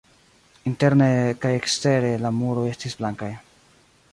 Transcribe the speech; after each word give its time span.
Interne 0.69 1.09
kaj 1.43 1.51
ekstere 1.57 2.09
la 2.25 2.33
muroj 2.39 2.65
estis 2.73 2.99
blankaj. 3.03 3.29